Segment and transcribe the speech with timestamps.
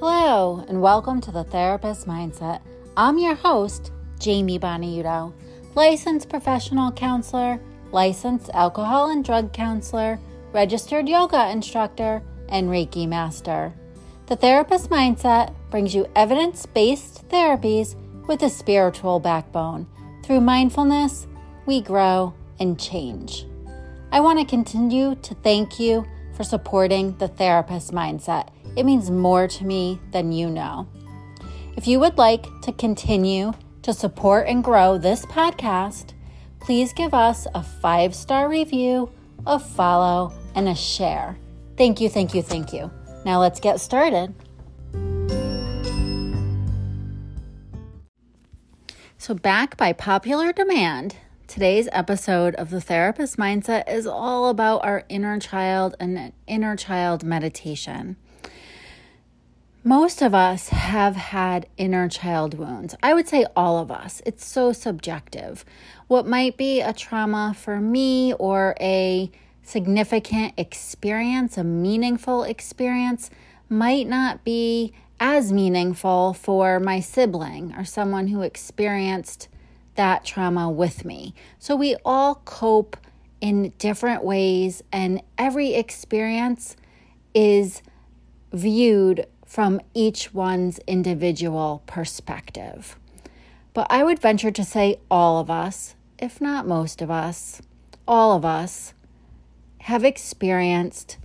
[0.00, 2.60] Hello, and welcome to the Therapist Mindset.
[2.96, 5.32] I'm your host, Jamie Boniuto,
[5.74, 10.20] licensed professional counselor, licensed alcohol and drug counselor,
[10.52, 13.74] registered yoga instructor, and Reiki master.
[14.26, 17.96] The Therapist Mindset brings you evidence based therapies
[18.28, 19.88] with a spiritual backbone.
[20.22, 21.26] Through mindfulness,
[21.66, 23.46] we grow and change.
[24.12, 29.48] I want to continue to thank you for supporting the Therapist Mindset it means more
[29.48, 30.88] to me than you know.
[31.76, 36.12] If you would like to continue to support and grow this podcast,
[36.60, 39.10] please give us a five star review,
[39.46, 41.36] a follow, and a share.
[41.76, 42.90] Thank you, thank you, thank you.
[43.24, 44.34] Now let's get started.
[49.20, 55.04] So, back by popular demand, today's episode of the Therapist Mindset is all about our
[55.08, 58.16] inner child and inner child meditation.
[59.84, 62.96] Most of us have had inner child wounds.
[63.00, 64.20] I would say all of us.
[64.26, 65.64] It's so subjective.
[66.08, 69.30] What might be a trauma for me or a
[69.62, 73.30] significant experience, a meaningful experience,
[73.68, 79.48] might not be as meaningful for my sibling or someone who experienced
[79.94, 81.34] that trauma with me.
[81.60, 82.96] So we all cope
[83.40, 86.76] in different ways, and every experience
[87.32, 87.82] is
[88.52, 92.96] viewed from each one's individual perspective.
[93.72, 97.62] But I would venture to say all of us, if not most of us,
[98.06, 98.92] all of us
[99.82, 101.16] have experienced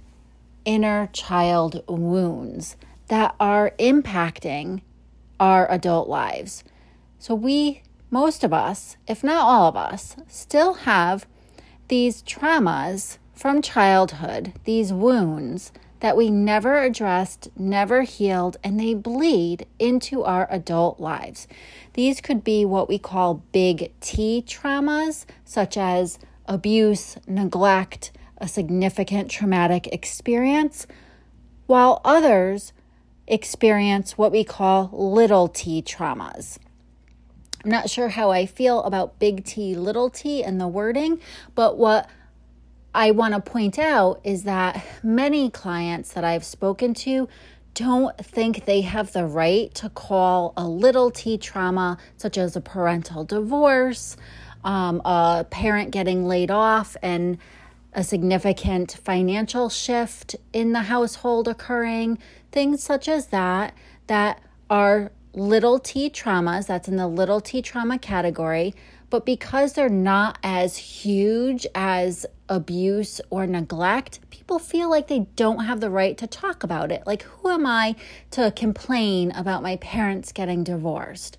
[0.63, 2.77] inner child wounds
[3.09, 4.81] that are impacting
[5.37, 6.63] our adult lives.
[7.19, 11.25] So, we, most of us, if not all of us, still have
[11.89, 19.65] these traumas from childhood, these wounds that we never addressed, never healed, and they bleed
[19.79, 21.47] into our adult lives.
[21.93, 29.31] These could be what we call big T traumas, such as abuse, neglect, a significant
[29.31, 30.87] traumatic experience,
[31.67, 32.73] while others
[33.25, 36.57] experience what we call little t traumas.
[37.63, 41.21] I'm not sure how I feel about big T, little t, and the wording,
[41.55, 42.09] but what
[42.93, 47.27] I want to point out is that many clients that I've spoken to
[47.73, 52.61] don't think they have the right to call a little t trauma, such as a
[52.61, 54.15] parental divorce,
[54.63, 57.39] um, a parent getting laid off, and
[57.93, 62.19] a significant financial shift in the household occurring,
[62.51, 63.73] things such as that,
[64.07, 64.39] that
[64.69, 68.75] are little t traumas, that's in the little t trauma category,
[69.13, 75.65] but because they're not as huge as abuse or neglect, people feel like they don't
[75.65, 77.03] have the right to talk about it.
[77.05, 77.95] Like, who am I
[78.31, 81.37] to complain about my parents getting divorced?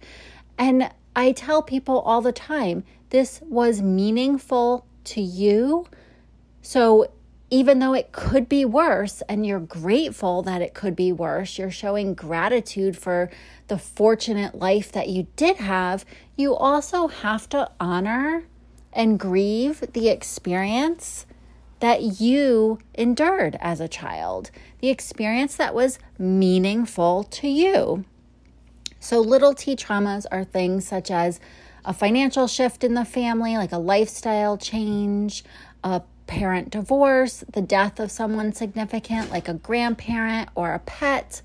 [0.57, 5.89] And I tell people all the time this was meaningful to you.
[6.63, 7.11] So
[7.51, 11.71] even though it could be worse and you're grateful that it could be worse, you're
[11.71, 13.31] showing gratitude for
[13.69, 16.05] the fortunate life that you did have,
[16.37, 18.45] you also have to honor
[18.93, 21.27] and grieve the experience
[21.81, 24.51] that you endured as a child,
[24.81, 28.05] the experience that was meaningful to you.
[29.01, 31.41] So, little t traumas are things such as
[31.85, 35.45] a financial shift in the family, like a lifestyle change,
[35.83, 36.01] a
[36.35, 41.41] parent divorce, the death of someone significant, like a grandparent or a pet.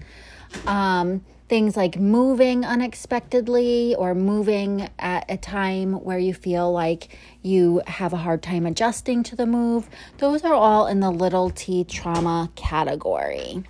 [0.65, 7.83] Um, things like moving unexpectedly or moving at a time where you feel like you
[7.85, 9.87] have a hard time adjusting to the move.
[10.17, 13.63] Those are all in the little t trauma category.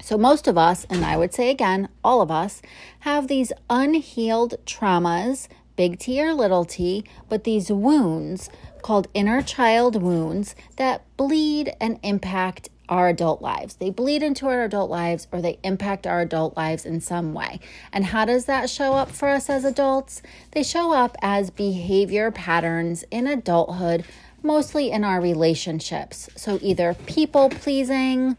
[0.00, 2.62] So, most of us, and I would say again, all of us,
[3.00, 8.50] have these unhealed traumas, big T or little t, but these wounds
[8.82, 13.76] called inner child wounds that bleed and impact our adult lives.
[13.76, 17.58] They bleed into our adult lives or they impact our adult lives in some way.
[17.92, 20.20] And how does that show up for us as adults?
[20.50, 24.04] They show up as behavior patterns in adulthood,
[24.42, 26.28] mostly in our relationships.
[26.36, 28.36] So either people pleasing,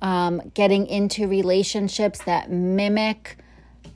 [0.00, 3.36] um, getting into relationships that mimic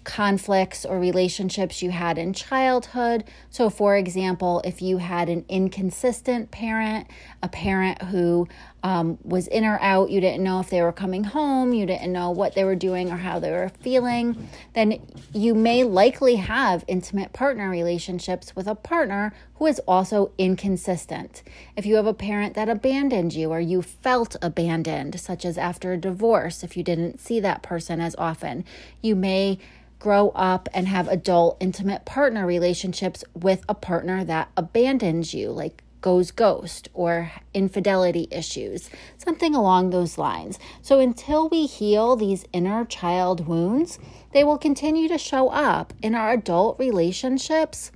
[0.09, 3.23] conflicts or relationships you had in childhood.
[3.51, 7.07] So, for example, if you had an inconsistent parent,
[7.43, 8.49] a parent who
[8.83, 12.13] um, was in or out, you didn't know if they were coming home, you didn't
[12.13, 15.01] know what they were doing or how they were feeling, then
[15.33, 21.43] you may likely have intimate partner relationships with a partner who is also inconsistent.
[21.77, 25.93] If you have a parent that abandoned you or you felt abandoned, such as after
[25.93, 28.65] a divorce, if you didn't see that person as often,
[29.03, 29.59] you may
[29.99, 35.83] grow up and have adult intimate partner relationships with a partner that abandons you, like
[36.01, 40.59] goes ghost or infidelity issues, something along those lines.
[40.83, 43.99] So until we heal these inner child wounds,
[44.33, 47.91] they will continue to show up in our adult relationships,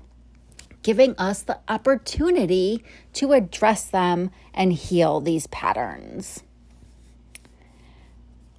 [0.82, 2.84] giving us the opportunity
[3.14, 6.42] to address them and heal these patterns.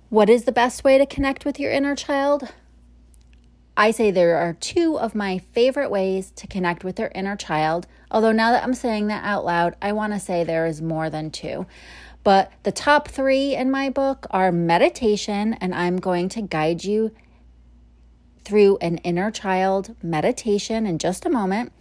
[0.10, 2.54] What is the best way to connect with your inner child?
[3.76, 7.88] I say there are two of my favorite ways to connect with their inner child.
[8.14, 11.10] Although now that I'm saying that out loud, I want to say there is more
[11.10, 11.66] than two.
[12.24, 17.12] But the top three in my book are meditation, and I'm going to guide you
[18.46, 21.74] through an inner child meditation in just a moment.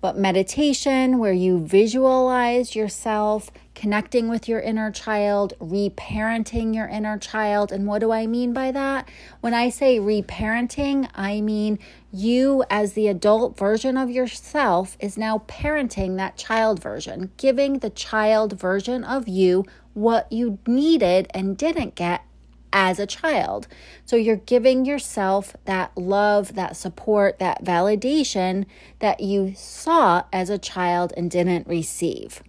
[0.00, 7.70] But meditation, where you visualize yourself connecting with your inner child, reparenting your inner child.
[7.70, 9.08] And what do I mean by that?
[9.40, 11.78] When I say reparenting, I mean
[12.12, 17.90] you, as the adult version of yourself, is now parenting that child version, giving the
[17.90, 19.64] child version of you
[19.94, 22.24] what you needed and didn't get
[22.72, 23.68] as a child.
[24.04, 28.66] So you're giving yourself that love, that support, that validation
[28.98, 32.42] that you saw as a child and didn't receive.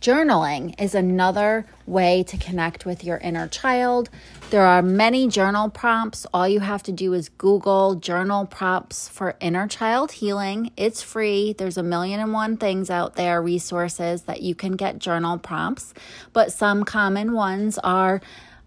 [0.00, 4.08] Journaling is another way to connect with your inner child.
[4.50, 6.24] There are many journal prompts.
[6.32, 10.70] All you have to do is Google journal prompts for inner child healing.
[10.76, 11.52] It's free.
[11.52, 15.94] There's a million and one things out there, resources that you can get journal prompts.
[16.32, 18.20] But some common ones are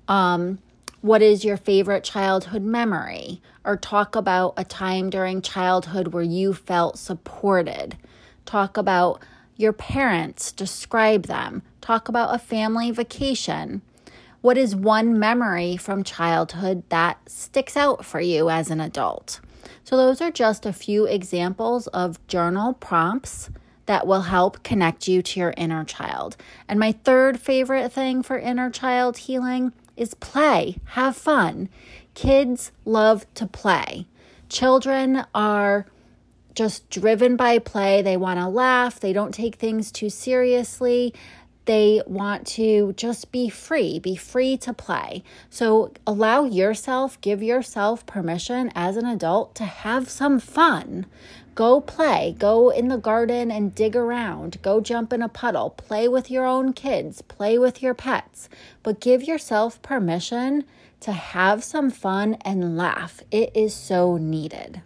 [0.10, 0.60] um,
[1.00, 3.42] what is your favorite childhood memory?
[3.64, 7.96] Or talk about a time during childhood where you felt supported.
[8.46, 9.24] Talk about
[9.56, 11.62] your parents, describe them.
[11.82, 13.82] Talk about a family vacation.
[14.42, 19.40] What is one memory from childhood that sticks out for you as an adult?
[19.84, 23.50] So, those are just a few examples of journal prompts
[23.86, 26.38] that will help connect you to your inner child.
[26.68, 31.70] And my third favorite thing for inner child healing is play, have fun.
[32.14, 34.08] Kids love to play.
[34.50, 35.86] Children are
[36.56, 38.02] just driven by play.
[38.02, 41.14] They want to laugh, they don't take things too seriously.
[41.66, 45.24] They want to just be free, be free to play.
[45.50, 51.06] So allow yourself, give yourself permission as an adult to have some fun.
[51.54, 56.08] Go play, go in the garden and dig around, go jump in a puddle, play
[56.08, 58.50] with your own kids, play with your pets,
[58.82, 60.64] but give yourself permission
[61.02, 63.22] to have some fun and laugh.
[63.32, 64.82] It is so needed.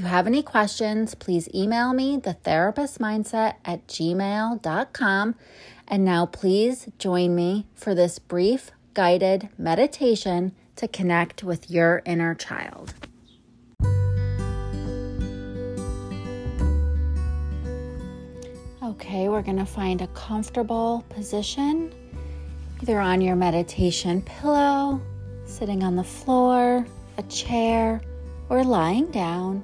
[0.00, 5.34] You have any questions, please email me, thetherapistmindset at gmail.com.
[5.86, 12.34] And now please join me for this brief guided meditation to connect with your inner
[12.34, 12.94] child.
[18.82, 21.92] Okay, we're going to find a comfortable position,
[22.80, 24.98] either on your meditation pillow,
[25.44, 26.86] sitting on the floor,
[27.18, 28.00] a chair,
[28.48, 29.62] or lying down.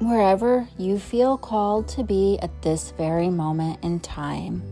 [0.00, 4.62] Wherever you feel called to be at this very moment in time.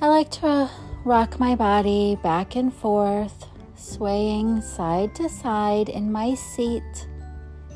[0.00, 0.70] I like to
[1.04, 7.08] rock my body back and forth, swaying side to side in my seat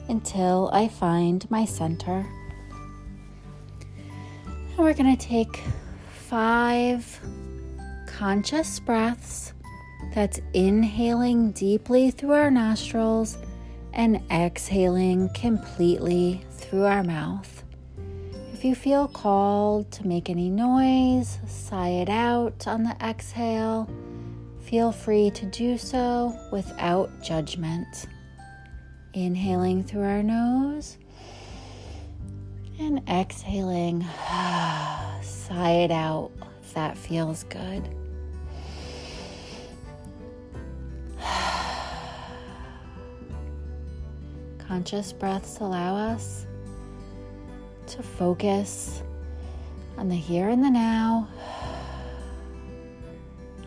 [0.09, 2.27] until I find my center.
[4.47, 5.63] And we're going to take
[6.11, 7.21] five
[8.07, 9.53] conscious breaths.
[10.15, 13.37] That's inhaling deeply through our nostrils
[13.93, 17.65] and exhaling completely through our mouth.
[18.53, 23.89] If you feel called to make any noise, sigh it out on the exhale.
[24.61, 28.07] Feel free to do so without judgment.
[29.15, 30.99] Inhaling through our nose
[32.79, 34.03] and exhaling,
[35.23, 36.31] sigh it out
[36.63, 37.98] if that feels good.
[44.79, 46.47] conscious breaths allow us
[47.89, 49.03] to focus
[49.97, 51.29] on the here and the now,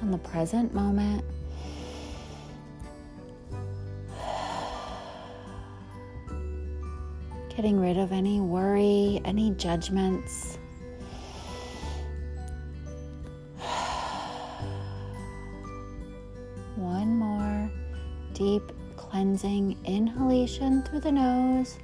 [0.02, 1.22] on the present moment.
[7.58, 10.58] Getting rid of any worry, any judgments.
[16.78, 17.70] One more
[18.32, 18.72] deep
[19.12, 21.78] cleansing inhalation through the nose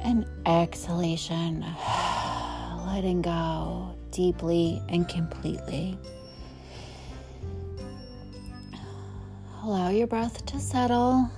[0.00, 1.60] and exhalation,
[2.86, 5.98] letting go deeply and completely.
[9.62, 11.30] Allow your breath to settle,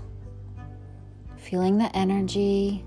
[1.37, 2.85] feeling the energy,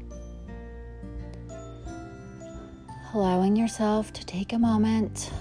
[3.13, 5.31] allowing yourself to take a moment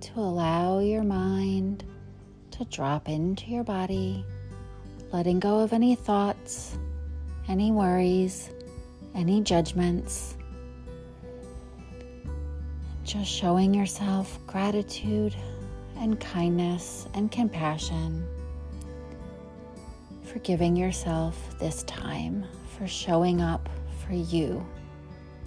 [0.00, 1.84] to allow your mind
[2.50, 4.24] to drop into your body,
[5.12, 6.76] letting go of any thoughts,
[7.48, 8.50] any worries,
[9.14, 10.36] any judgments.
[13.04, 15.34] Just showing yourself gratitude
[15.96, 18.26] and kindness and compassion.
[20.24, 22.44] Forgiving yourself this time
[22.76, 23.68] for showing up
[24.04, 24.66] for you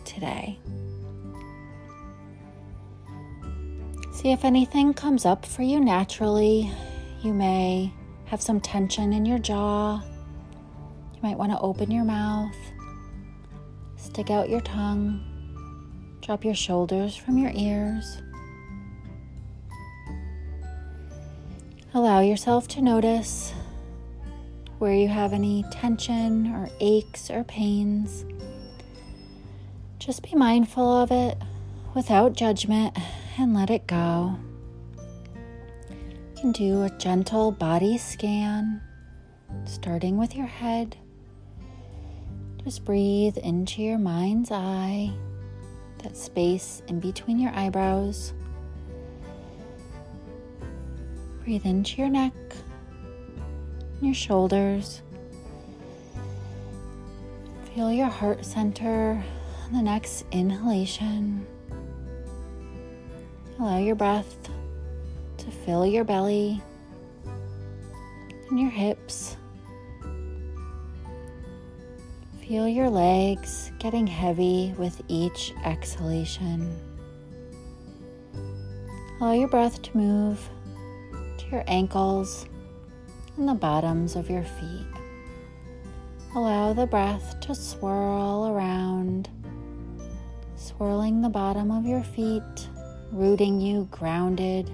[0.06, 0.60] today.
[4.14, 6.72] See if anything comes up for you naturally
[7.22, 7.92] you may
[8.28, 10.02] have some tension in your jaw.
[11.14, 12.56] You might want to open your mouth,
[13.96, 15.24] stick out your tongue,
[16.22, 18.22] drop your shoulders from your ears.
[21.94, 23.54] Allow yourself to notice
[24.78, 28.26] where you have any tension or aches or pains.
[29.98, 31.38] Just be mindful of it
[31.96, 32.96] without judgment
[33.40, 34.38] and let it go
[36.40, 38.80] can do a gentle body scan,
[39.66, 40.96] starting with your head.
[42.64, 45.12] Just breathe into your mind's eye,
[46.04, 48.34] that space in between your eyebrows.
[51.44, 52.34] Breathe into your neck,
[54.00, 55.02] your shoulders.
[57.74, 59.24] Feel your heart center
[59.66, 61.48] on the next inhalation.
[63.60, 64.50] Allow your breath
[65.48, 66.62] to fill your belly
[68.50, 69.38] and your hips.
[72.42, 76.78] Feel your legs getting heavy with each exhalation.
[79.22, 80.50] Allow your breath to move
[81.38, 82.46] to your ankles
[83.38, 84.86] and the bottoms of your feet.
[86.36, 89.30] Allow the breath to swirl around,
[90.58, 92.68] swirling the bottom of your feet,
[93.14, 94.70] rooting you grounded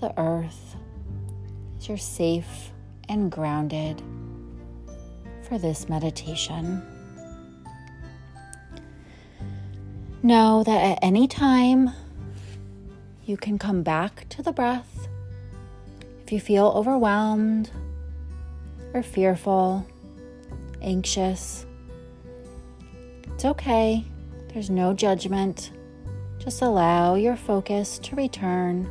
[0.00, 0.76] the earth
[1.78, 2.70] as you're safe
[3.08, 4.02] and grounded
[5.42, 6.82] for this meditation.
[10.22, 11.90] Know that at any time
[13.24, 15.08] you can come back to the breath
[16.24, 17.70] if you feel overwhelmed
[18.92, 19.86] or fearful,
[20.82, 21.64] anxious.
[23.34, 24.04] It's okay,
[24.52, 25.70] there's no judgment.
[26.38, 28.90] Just allow your focus to return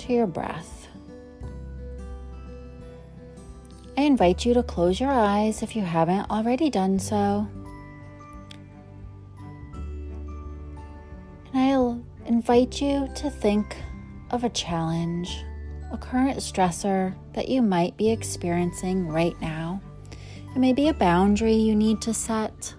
[0.00, 0.88] to your breath.
[3.96, 7.46] I invite you to close your eyes if you haven't already done so.
[11.52, 13.76] And I'll invite you to think
[14.30, 15.44] of a challenge,
[15.92, 19.82] a current stressor that you might be experiencing right now.
[20.54, 22.74] It may be a boundary you need to set,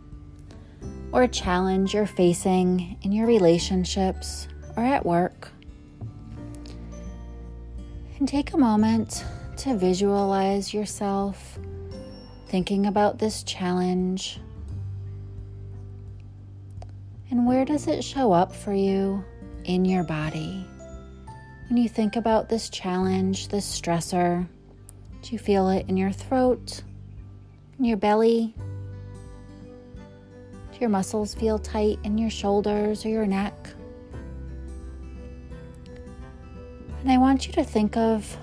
[1.11, 5.51] or a challenge you're facing in your relationships or at work
[8.27, 9.25] take a moment
[9.57, 11.59] to visualize yourself
[12.47, 14.39] thinking about this challenge.
[17.29, 19.23] And where does it show up for you
[19.63, 20.65] in your body?
[21.69, 24.47] When you think about this challenge, this stressor,
[25.21, 26.83] do you feel it in your throat,
[27.79, 28.53] in your belly?
[30.73, 33.55] Do your muscles feel tight in your shoulders or your neck?
[37.01, 38.38] And I want you to think of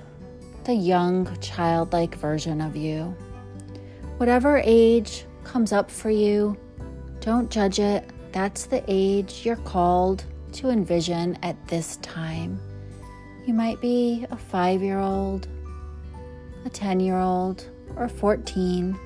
[0.65, 3.17] the young, childlike version of you.
[4.17, 6.57] Whatever age comes up for you,
[7.21, 8.11] don't judge it.
[8.33, 10.25] That's the age you're called
[10.55, 12.61] to envision at this time.
[13.47, 15.47] You might be a five year old,
[16.65, 18.99] a 10 year old, or 14.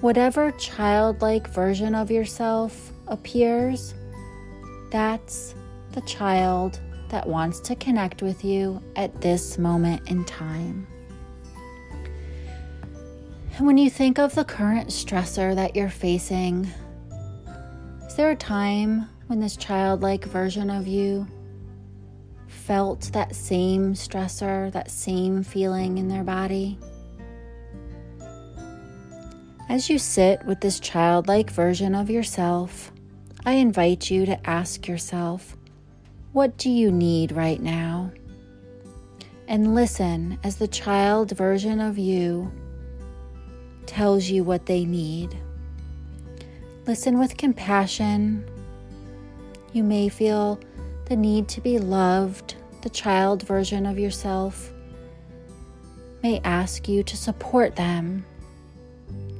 [0.00, 3.94] Whatever childlike version of yourself appears,
[4.90, 5.54] that's
[5.92, 10.86] the child that wants to connect with you at this moment in time.
[13.56, 16.68] And when you think of the current stressor that you're facing,
[18.06, 21.26] is there a time when this childlike version of you
[22.48, 26.78] felt that same stressor, that same feeling in their body?
[29.68, 32.92] As you sit with this childlike version of yourself,
[33.46, 35.56] I invite you to ask yourself,
[36.34, 38.10] what do you need right now?
[39.46, 42.50] And listen as the child version of you
[43.86, 45.38] tells you what they need.
[46.88, 48.44] Listen with compassion.
[49.72, 50.58] You may feel
[51.04, 54.72] the need to be loved, the child version of yourself
[56.24, 58.26] may ask you to support them.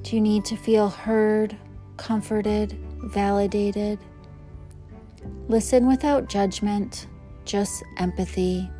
[0.02, 1.56] Do you need to feel heard,
[1.96, 3.98] comforted, validated?
[5.48, 7.06] Listen without judgment,
[7.44, 8.70] just empathy,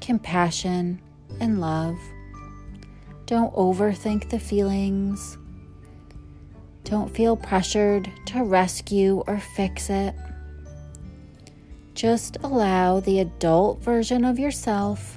[0.00, 1.00] compassion,
[1.40, 1.98] and love.
[3.26, 5.38] Don't overthink the feelings.
[6.84, 10.14] Don't feel pressured to rescue or fix it.
[11.94, 15.16] Just allow the adult version of yourself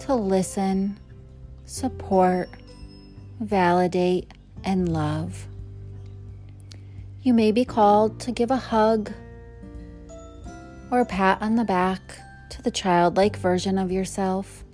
[0.00, 0.98] to listen,
[1.66, 2.48] support,
[3.40, 4.30] validate,
[4.62, 5.46] and love.
[7.22, 9.12] You may be called to give a hug
[10.90, 12.00] or a pat on the back
[12.50, 14.64] to the childlike version of yourself,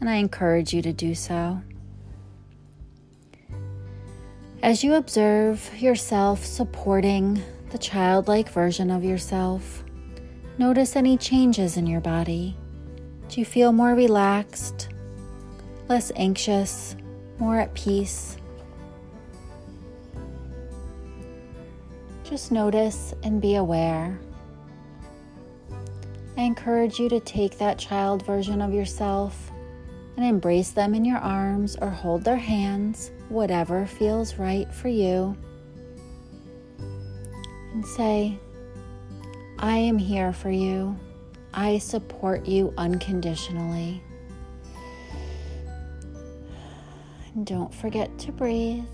[0.00, 1.60] and I encourage you to do so.
[4.62, 9.84] As you observe yourself supporting the childlike version of yourself,
[10.58, 12.56] notice any changes in your body.
[13.28, 14.88] Do you feel more relaxed,
[15.88, 16.96] less anxious,
[17.38, 18.36] more at peace?
[22.24, 24.18] Just notice and be aware.
[26.36, 29.50] I encourage you to take that child version of yourself
[30.16, 35.36] and embrace them in your arms or hold their hands whatever feels right for you,
[37.72, 38.38] and say,
[39.58, 40.96] I am here for you.
[41.52, 44.02] I support you unconditionally.
[47.34, 48.84] And don't forget to breathe.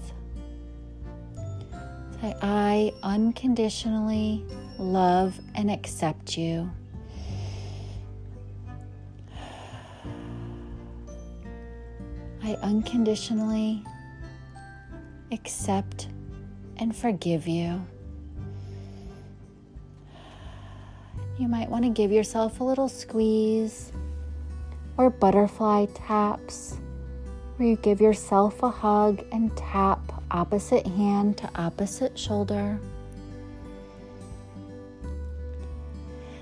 [2.20, 4.44] Say, I unconditionally
[4.78, 6.70] love and accept you.
[12.44, 13.84] I unconditionally
[15.30, 16.08] accept,
[16.76, 17.86] and forgive you.
[21.38, 23.92] You might want to give yourself a little squeeze
[24.96, 26.78] or butterfly taps,
[27.56, 30.00] where you give yourself a hug and tap
[30.32, 32.78] opposite hand to opposite shoulder.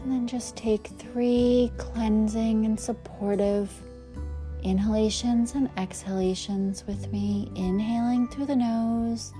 [0.02, 3.70] And then just take three cleansing and supportive
[4.62, 7.50] inhalations and exhalations with me.
[7.54, 9.32] Inhaling through the nose.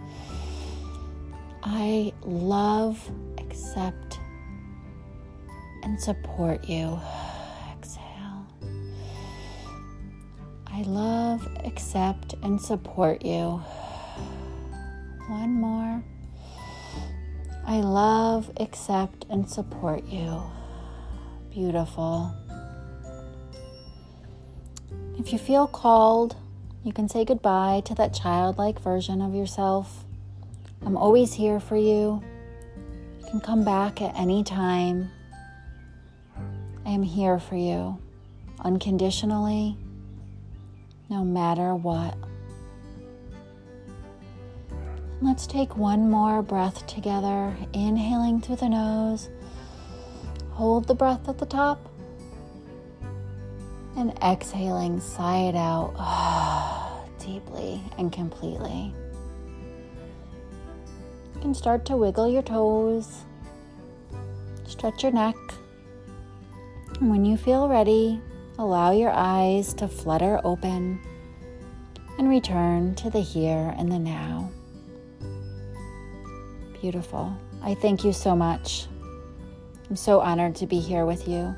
[1.63, 2.99] I love,
[3.39, 4.19] accept,
[5.83, 6.99] and support you.
[7.79, 8.47] Exhale.
[10.67, 13.41] I love, accept, and support you.
[15.29, 16.03] One more.
[17.67, 20.43] I love, accept, and support you.
[21.51, 22.35] Beautiful.
[25.21, 26.35] If you feel called,
[26.83, 30.07] you can say goodbye to that childlike version of yourself.
[30.81, 32.23] I'm always here for you.
[33.21, 35.11] You can come back at any time.
[36.87, 37.99] I am here for you
[38.61, 39.77] unconditionally,
[41.11, 42.17] no matter what.
[45.21, 49.29] Let's take one more breath together, inhaling through the nose.
[50.53, 51.91] Hold the breath at the top
[53.97, 55.95] and exhaling, sigh it out
[57.19, 58.95] deeply and completely.
[61.35, 63.25] You can start to wiggle your toes,
[64.67, 65.37] stretch your neck.
[67.01, 68.21] And when you feel ready,
[68.59, 71.01] allow your eyes to flutter open
[72.19, 74.51] and return to the here and the now.
[76.81, 77.35] Beautiful.
[77.63, 78.87] I thank you so much.
[79.89, 81.55] I'm so honored to be here with you.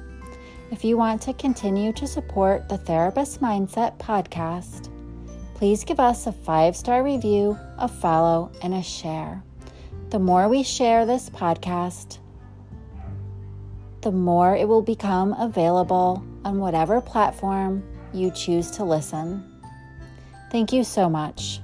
[0.73, 4.89] If you want to continue to support the Therapist Mindset podcast,
[5.53, 9.45] please give us a five star review, a follow, and a share.
[10.09, 12.21] The more we share this podcast,
[14.01, 19.45] the more it will become available on whatever platform you choose to listen.
[20.51, 21.61] Thank you so much.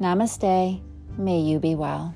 [0.00, 0.80] Namaste.
[1.18, 2.14] May you be well.